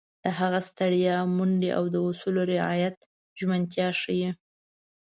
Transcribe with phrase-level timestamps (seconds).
[0.23, 2.97] د هغه ستړیا، منډې او د اصولو رعایت
[3.39, 4.29] ژمنتیا ښيي.